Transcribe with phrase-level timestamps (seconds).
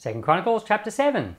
[0.00, 1.36] Second Chronicles chapter 7.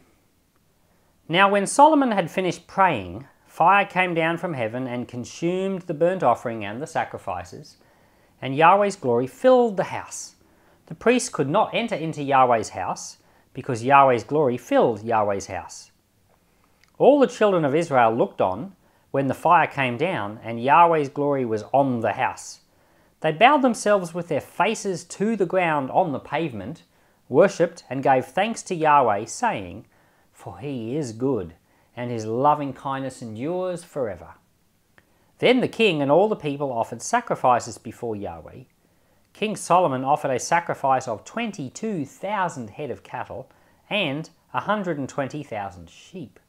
[1.27, 6.21] Now when Solomon had finished praying, fire came down from heaven and consumed the burnt
[6.21, 7.77] offering and the sacrifices,
[8.39, 10.35] and Yahweh's glory filled the house.
[10.85, 13.17] The priests could not enter into Yahweh's house,
[13.55, 15.89] because Yahweh's glory filled Yahweh's house.
[16.99, 18.75] All the children of Israel looked on
[19.09, 22.59] when the fire came down, and Yahweh's glory was on the house.
[23.21, 26.83] They bowed themselves with their faces to the ground on the pavement
[27.31, 29.85] worshipped and gave thanks to Yahweh, saying,
[30.31, 31.55] For he is good,
[31.95, 34.35] and his loving kindness endures forever.
[35.39, 38.63] Then the king and all the people offered sacrifices before Yahweh.
[39.33, 43.49] King Solomon offered a sacrifice of 22,000 head of cattle
[43.89, 46.39] and 120,000 sheep.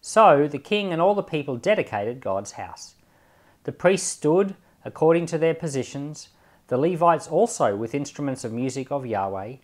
[0.00, 2.96] So the king and all the people dedicated God's house.
[3.64, 6.30] The priests stood according to their positions,
[6.66, 9.56] the Levites also with instruments of music of Yahweh,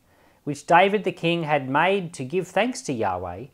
[0.48, 3.48] which David the king had made to give thanks to Yahweh,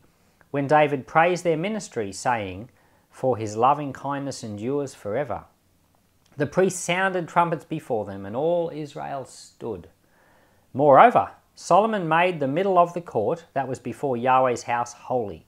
[0.51, 2.69] when David praised their ministry, saying,
[3.11, 5.43] For his loving kindness endures forever.
[6.37, 9.89] The priests sounded trumpets before them, and all Israel stood.
[10.73, 15.45] Moreover, Solomon made the middle of the court that was before Yahweh's house holy,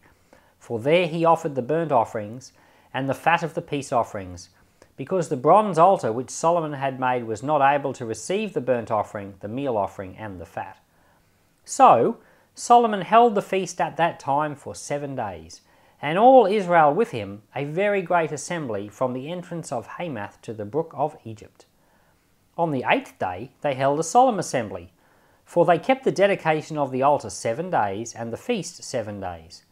[0.59, 2.51] for there he offered the burnt offerings
[2.93, 4.49] and the fat of the peace offerings,
[4.97, 8.91] because the bronze altar which Solomon had made was not able to receive the burnt
[8.91, 10.81] offering, the meal offering, and the fat.
[11.67, 12.19] So
[12.55, 15.59] Solomon held the feast at that time for seven days,
[16.01, 20.53] and all Israel with him, a very great assembly from the entrance of Hamath to
[20.53, 21.65] the brook of Egypt.
[22.57, 24.93] On the eighth day they held a solemn assembly,
[25.43, 29.65] for they kept the dedication of the altar seven days, and the feast seven days.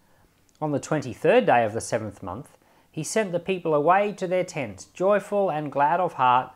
[0.60, 2.58] On the twenty third day of the seventh month,
[2.92, 6.52] he sent the people away to their tents, joyful and glad of heart,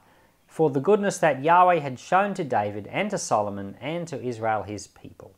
[0.50, 4.64] for the goodness that Yahweh had shown to David and to Solomon and to Israel
[4.64, 5.32] his people.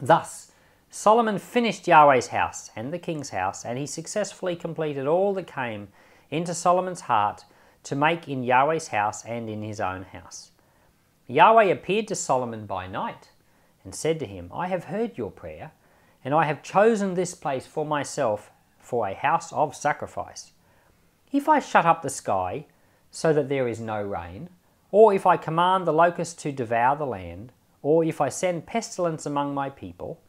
[0.00, 0.50] Thus,
[0.90, 5.88] Solomon finished Yahweh's house and the king's house, and he successfully completed all that came
[6.28, 7.44] into Solomon's heart
[7.84, 10.50] to make in Yahweh's house and in his own house.
[11.28, 13.30] Yahweh appeared to Solomon by night
[13.84, 15.70] and said to him, I have heard your prayer,
[16.24, 20.50] and I have chosen this place for myself for a house of sacrifice.
[21.30, 22.66] If I shut up the sky,
[23.16, 24.46] so that there is no rain,
[24.90, 27.50] or if I command the locusts to devour the land,
[27.80, 30.20] or if I send pestilence among my people,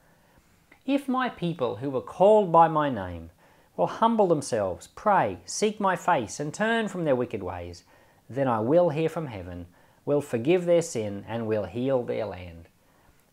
[0.86, 3.32] if my people who are called by my name
[3.76, 7.84] will humble themselves, pray, seek my face, and turn from their wicked ways,
[8.30, 9.66] then I will hear from heaven,
[10.06, 12.70] will forgive their sin, and will heal their land.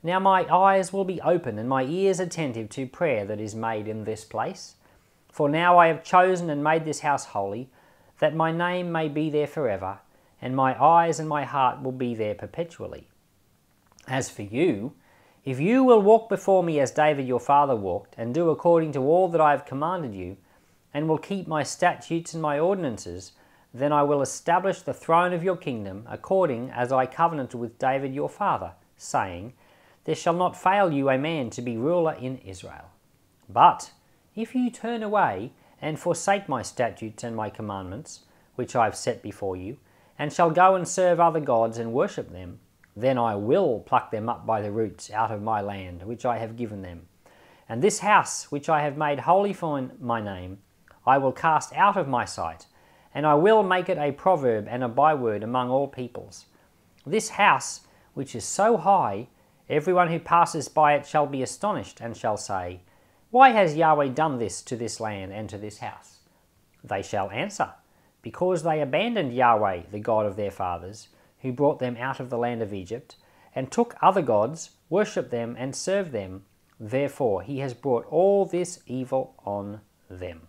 [0.02, 3.86] Now my eyes will be open and my ears attentive to prayer that is made
[3.86, 4.74] in this place.
[5.30, 7.70] For now I have chosen and made this house holy,
[8.24, 9.98] that my name may be there forever,
[10.40, 13.06] and my eyes and my heart will be there perpetually.
[14.08, 14.94] As for you,
[15.44, 19.00] if you will walk before me as David your father walked, and do according to
[19.00, 20.38] all that I have commanded you,
[20.94, 23.32] and will keep my statutes and my ordinances,
[23.74, 28.14] then I will establish the throne of your kingdom according as I covenanted with David
[28.14, 29.52] your father, saying,
[30.04, 32.90] There shall not fail you a man to be ruler in Israel.
[33.50, 33.92] But
[34.34, 35.52] if you turn away
[35.84, 38.20] and forsake my statutes and my commandments,
[38.54, 39.76] which I have set before you,
[40.18, 42.58] and shall go and serve other gods and worship them,
[42.96, 46.38] then I will pluck them up by the roots out of my land, which I
[46.38, 47.02] have given them.
[47.68, 50.60] And this house, which I have made holy for my name,
[51.06, 52.64] I will cast out of my sight,
[53.14, 56.46] and I will make it a proverb and a byword among all peoples.
[57.04, 57.82] This house,
[58.14, 59.28] which is so high,
[59.68, 62.80] everyone who passes by it shall be astonished, and shall say,
[63.34, 66.18] Why has Yahweh done this to this land and to this house?
[66.84, 67.70] They shall answer,
[68.22, 71.08] Because they abandoned Yahweh, the God of their fathers,
[71.40, 73.16] who brought them out of the land of Egypt,
[73.52, 76.44] and took other gods, worshipped them, and served them.
[76.78, 80.42] Therefore, he has brought all this evil on them.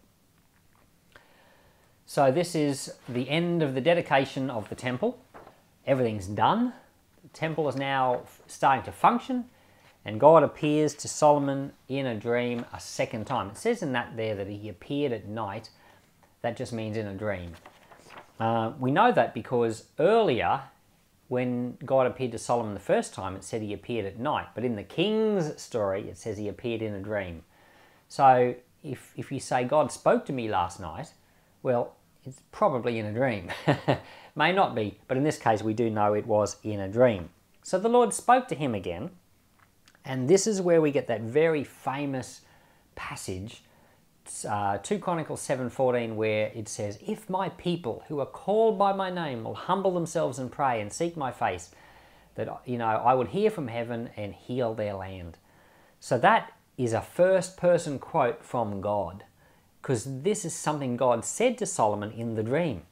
[2.06, 5.18] So, this is the end of the dedication of the temple.
[5.88, 6.74] Everything's done.
[7.24, 9.46] The temple is now starting to function,
[10.06, 13.50] and God appears to Solomon in a dream a second time.
[13.50, 15.70] It says in that there that he appeared at night.
[16.42, 17.54] That just means in a dream.
[18.40, 20.62] Uh, we know that because earlier
[21.28, 24.48] when God appeared to Solomon the first time, it said he appeared at night.
[24.54, 27.44] But in the king's story, it says he appeared in a dream.
[28.08, 31.14] So if, if you say, God spoke to me last night,
[31.64, 33.52] well, it's probably in a dream.
[34.36, 37.30] May not be, but in this case, we do know it was in a dream.
[37.64, 39.10] So the Lord spoke to him again,
[40.06, 42.42] and this is where we get that very famous
[42.96, 43.64] passage
[44.48, 49.10] uh, 2 Chronicles 7:14 where it says, "If my people who are called by my
[49.10, 51.72] name will humble themselves and pray and seek my face,
[52.36, 55.38] that you know I would hear from heaven and heal their land."
[56.00, 59.24] So that is a first person quote from God
[59.82, 62.84] because this is something God said to Solomon in the dream.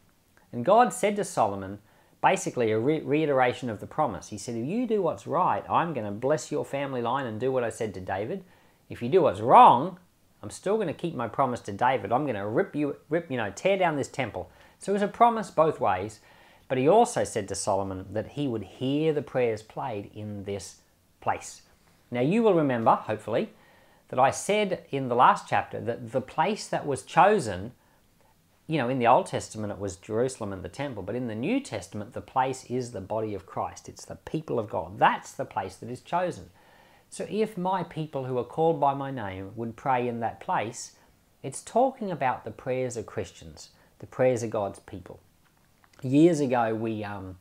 [0.51, 1.79] And God said to Solomon,
[2.23, 4.29] basically a re- reiteration of the promise.
[4.29, 7.39] He said, If you do what's right, I'm going to bless your family line and
[7.39, 8.43] do what I said to David.
[8.89, 9.99] If you do what's wrong,
[10.41, 12.11] I'm still going to keep my promise to David.
[12.11, 14.49] I'm going to rip you, rip, you know, tear down this temple.
[14.79, 16.21] So it was a promise both ways.
[16.69, 20.77] But he also said to Solomon that he would hear the prayers played in this
[21.21, 21.61] place.
[22.09, 23.49] Now you will remember, hopefully,
[24.09, 27.73] that I said in the last chapter that the place that was chosen,
[28.67, 31.35] you know, in the Old Testament it was Jerusalem and the temple, but in the
[31.35, 33.89] New Testament the place is the body of Christ.
[33.89, 34.99] It's the people of God.
[34.99, 36.49] That's the place that is chosen.
[37.09, 40.93] So if my people who are called by my name would pray in that place,
[41.43, 43.69] it's talking about the prayers of Christians,
[43.99, 45.19] the prayers of God's people.
[46.01, 47.37] Years ago, we um,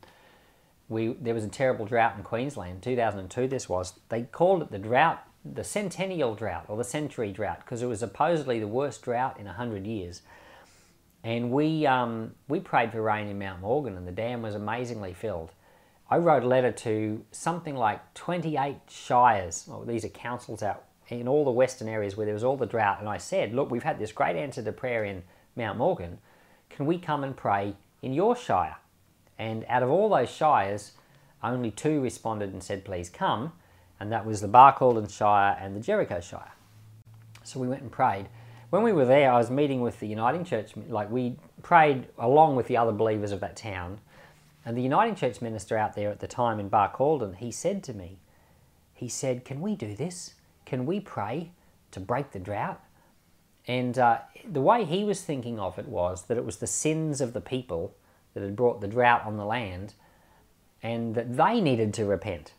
[0.88, 2.82] we there was a terrible drought in Queensland.
[2.82, 3.94] 2002, this was.
[4.08, 8.00] They called it the drought, the centennial drought or the century drought, because it was
[8.00, 10.22] supposedly the worst drought in hundred years.
[11.24, 15.14] And we um, we prayed for rain in Mount Morgan, and the dam was amazingly
[15.14, 15.52] filled.
[16.10, 19.64] I wrote a letter to something like 28 shires.
[19.66, 22.66] Well, these are councils out in all the western areas where there was all the
[22.66, 23.00] drought.
[23.00, 25.22] And I said, look, we've had this great answer to prayer in
[25.56, 26.18] Mount Morgan.
[26.68, 28.76] Can we come and pray in your shire?
[29.38, 30.92] And out of all those shires,
[31.42, 33.52] only two responded and said, please come.
[33.98, 36.52] And that was the Barcaldine Shire and the Jericho Shire.
[37.44, 38.28] So we went and prayed.
[38.72, 40.72] When we were there, I was meeting with the Uniting Church.
[40.88, 44.00] Like we prayed along with the other believers of that town
[44.64, 47.92] and the Uniting Church minister out there at the time in Barcaldine, he said to
[47.92, 48.16] me,
[48.94, 50.36] he said, Can we do this?
[50.64, 51.50] Can we pray
[51.90, 52.82] to break the drought?
[53.66, 54.20] And uh,
[54.50, 57.42] the way he was thinking of it was that it was the sins of the
[57.42, 57.94] people
[58.32, 59.92] that had brought the drought on the land
[60.82, 62.52] and that they needed to repent.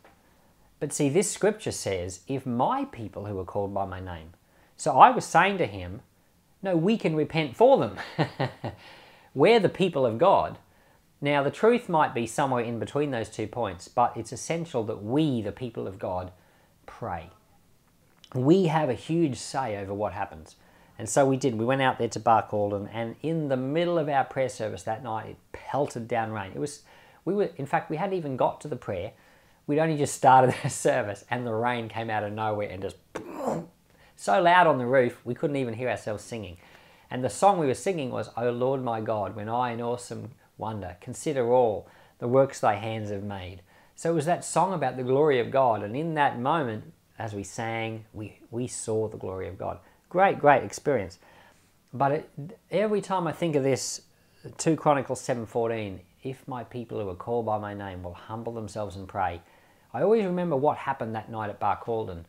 [0.79, 4.33] But see, this scripture says, If my people who are called by my name.
[4.77, 6.01] So I was saying to him,
[6.61, 7.97] No, we can repent for them.
[9.33, 10.57] We're the people of God.
[11.21, 15.01] Now, the truth might be somewhere in between those two points, but it's essential that
[15.01, 16.31] we, the people of God,
[16.85, 17.29] pray.
[18.35, 20.57] We have a huge say over what happens.
[20.99, 21.55] And so we did.
[21.55, 25.03] We went out there to Barcaldine, and in the middle of our prayer service that
[25.03, 26.51] night, it pelted down rain.
[26.53, 26.81] It was,
[27.25, 29.13] we were, in fact, we hadn't even got to the prayer.
[29.65, 32.97] We'd only just started the service, and the rain came out of nowhere and just
[34.15, 36.57] so loud on the roof, we couldn't even hear ourselves singing.
[37.09, 40.31] And the song we were singing was, O Lord my God, when I in awesome
[40.57, 40.97] wonder.
[41.01, 41.87] Consider all
[42.19, 43.61] the works thy hands have made.
[43.95, 45.83] So it was that song about the glory of God.
[45.83, 49.79] And in that moment, as we sang, we, we saw the glory of God.
[50.09, 51.19] Great, great experience.
[51.93, 52.29] But it,
[52.71, 54.01] every time I think of this,
[54.57, 58.95] 2 Chronicles 7.14, if my people who are called by my name will humble themselves
[58.95, 59.41] and pray,
[59.93, 62.25] I always remember what happened that night at Barcaldine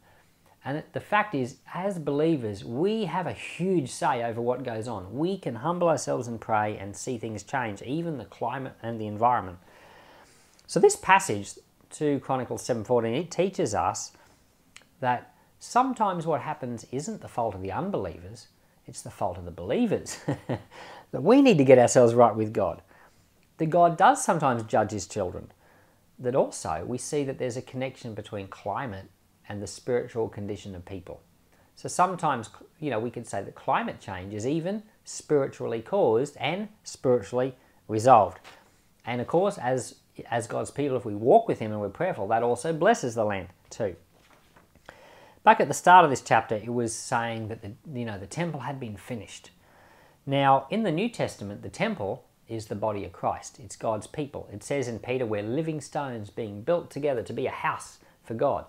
[0.65, 5.15] and the fact is, as believers, we have a huge say over what goes on.
[5.15, 9.07] We can humble ourselves and pray and see things change, even the climate and the
[9.07, 9.59] environment.
[10.67, 11.53] So this passage,
[11.91, 14.13] 2 Chronicles 7.14, it teaches us
[15.01, 18.49] that sometimes what happens isn't the fault of the unbelievers,
[18.87, 20.19] it's the fault of the believers.
[21.11, 22.81] that we need to get ourselves right with God.
[23.59, 25.53] That God does sometimes judge his children.
[26.19, 29.11] That also we see that there's a connection between climate
[29.49, 31.21] and the spiritual condition of people.
[31.77, 36.69] So sometimes, you know, we could say that climate change is even spiritually caused and
[36.85, 37.57] spiritually
[37.89, 38.39] resolved.
[39.05, 39.97] And of course, as
[40.31, 43.25] as God's people, if we walk with Him and we're prayerful, that also blesses the
[43.25, 43.97] land too.
[45.43, 48.27] Back at the start of this chapter, it was saying that the, you know the
[48.27, 49.51] temple had been finished.
[50.27, 53.59] Now, in the New Testament, the temple is the body of Christ.
[53.59, 54.49] It's God's people.
[54.53, 58.35] It says in Peter, we're living stones being built together to be a house for
[58.35, 58.67] God.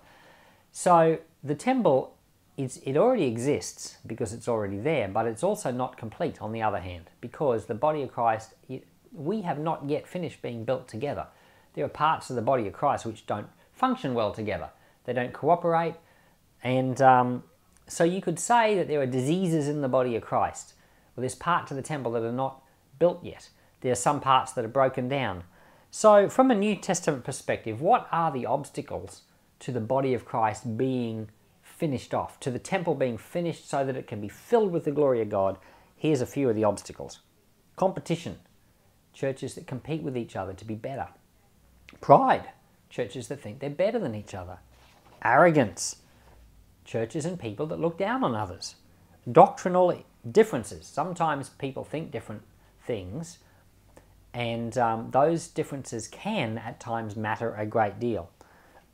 [0.78, 2.18] So the temple,
[2.58, 6.80] it already exists because it's already there, but it's also not complete on the other
[6.80, 8.52] hand, because the body of Christ,
[9.10, 11.28] we have not yet finished being built together.
[11.72, 14.68] There are parts of the body of Christ which don't function well together.
[15.06, 15.94] They don't cooperate,
[16.62, 17.44] and um,
[17.86, 20.74] so you could say that there are diseases in the body of Christ.
[21.16, 22.60] Well, there's parts of the temple that are not
[22.98, 23.48] built yet.
[23.80, 25.44] There are some parts that are broken down.
[25.90, 29.22] So, from a New Testament perspective, what are the obstacles
[29.60, 31.28] to the body of Christ being
[31.62, 34.90] finished off, to the temple being finished so that it can be filled with the
[34.90, 35.58] glory of God,
[35.96, 37.20] here's a few of the obstacles.
[37.76, 38.38] Competition,
[39.12, 41.08] churches that compete with each other to be better,
[42.00, 42.48] pride,
[42.88, 44.58] churches that think they're better than each other,
[45.22, 45.96] arrogance,
[46.84, 48.76] churches and people that look down on others,
[49.30, 50.86] doctrinal differences.
[50.86, 52.42] Sometimes people think different
[52.84, 53.38] things,
[54.32, 58.30] and um, those differences can at times matter a great deal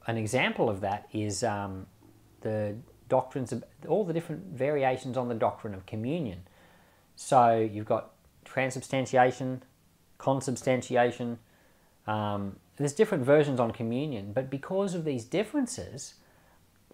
[0.06, 1.86] an example of that is um,
[2.40, 2.76] the
[3.08, 6.40] doctrines, of all the different variations on the doctrine of communion.
[7.16, 8.12] So you've got
[8.44, 9.62] transubstantiation,
[10.18, 11.38] consubstantiation.
[12.06, 16.14] Um, there's different versions on communion, but because of these differences,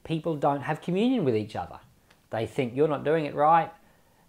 [0.04, 1.78] people don't have communion with each other.
[2.30, 3.70] They think you're not doing it right.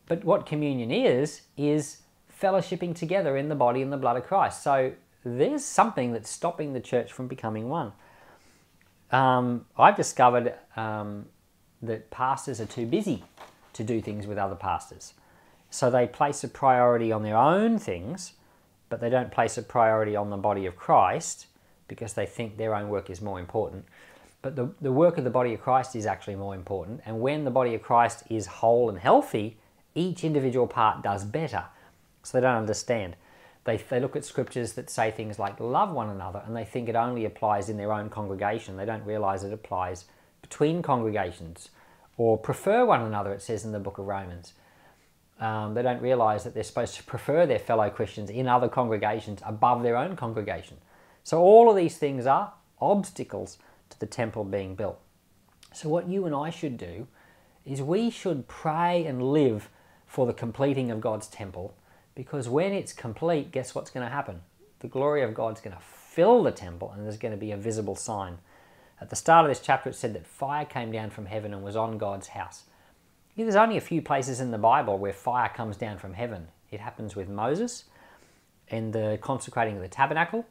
[0.07, 1.99] But what communion is, is
[2.41, 4.63] fellowshipping together in the body and the blood of Christ.
[4.63, 4.93] So
[5.23, 7.93] there's something that's stopping the church from becoming one.
[9.11, 11.25] Um, I've discovered um,
[11.81, 13.23] that pastors are too busy
[13.73, 15.13] to do things with other pastors.
[15.69, 18.33] So they place a priority on their own things,
[18.89, 21.47] but they don't place a priority on the body of Christ
[21.87, 23.85] because they think their own work is more important.
[24.41, 27.01] But the, the work of the body of Christ is actually more important.
[27.05, 29.57] And when the body of Christ is whole and healthy,
[29.95, 31.65] each individual part does better.
[32.23, 33.15] So they don't understand.
[33.69, 36.89] They, they look at scriptures that say things like love one another and they think
[36.89, 38.77] it only applies in their own congregation.
[38.77, 40.05] They don't realize it applies
[40.41, 41.69] between congregations
[42.17, 44.53] or prefer one another, it says in the book of Romans.
[45.39, 49.39] Um, they don't realize that they're supposed to prefer their fellow Christians in other congregations
[49.45, 50.77] above their own congregation.
[51.23, 53.59] So, all of these things are obstacles
[53.91, 54.99] to the temple being built.
[55.73, 57.07] So, what you and I should do
[57.65, 59.69] is we should pray and live
[60.07, 61.75] for the completing of God's temple
[62.19, 64.41] because when it's complete, guess what's going to happen?
[64.81, 67.57] The glory of God's going to fill the temple and there's going to be a
[67.57, 68.39] visible sign.
[68.99, 71.63] At the start of this chapter, it said that fire came down from heaven and
[71.63, 72.63] was on God's house.
[73.37, 76.49] There's only a few places in the Bible where fire comes down from heaven.
[76.71, 77.85] It happens with Moses
[78.69, 80.45] and the consecrating of the tabernacle.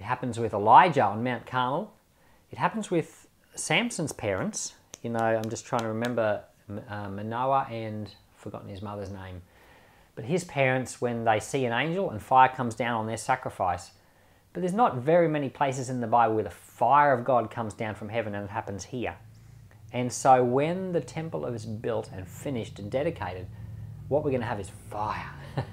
[0.00, 1.94] It happens with Elijah on Mount Carmel.
[2.50, 4.74] It happens with Samson's parents.
[5.04, 6.42] You know, I'm just trying to remember
[6.88, 9.42] uh, Manoah and forgotten his mother's name.
[10.18, 13.92] But his parents, when they see an angel and fire comes down on their sacrifice,
[14.52, 17.72] but there's not very many places in the Bible where the fire of God comes
[17.72, 19.14] down from heaven, and it happens here.
[19.92, 23.46] And so when the temple is built and finished and dedicated,
[24.08, 25.30] what we're going to have is fire.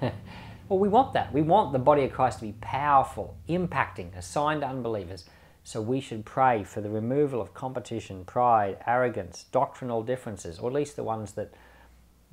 [0.68, 1.32] well, we want that.
[1.32, 5.24] We want the body of Christ to be powerful, impacting, assigned to unbelievers.
[5.64, 10.74] So we should pray for the removal of competition, pride, arrogance, doctrinal differences, or at
[10.74, 11.52] least the ones that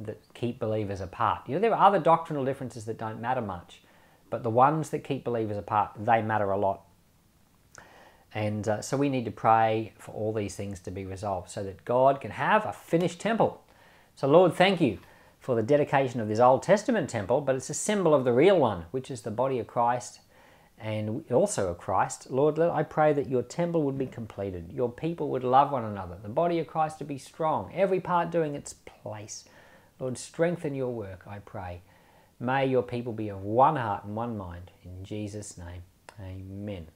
[0.05, 1.41] that keep believers apart.
[1.47, 3.81] You know, there are other doctrinal differences that don't matter much,
[4.29, 6.81] but the ones that keep believers apart, they matter a lot.
[8.33, 11.63] And uh, so we need to pray for all these things to be resolved so
[11.63, 13.63] that God can have a finished temple.
[14.15, 14.99] So, Lord, thank you
[15.39, 18.57] for the dedication of this Old Testament temple, but it's a symbol of the real
[18.57, 20.19] one, which is the body of Christ
[20.79, 22.31] and also of Christ.
[22.31, 26.17] Lord, I pray that your temple would be completed, your people would love one another,
[26.21, 29.45] the body of Christ to be strong, every part doing its place.
[29.99, 31.81] Lord, strengthen your work, I pray.
[32.39, 34.71] May your people be of one heart and one mind.
[34.83, 35.83] In Jesus' name,
[36.19, 36.87] amen.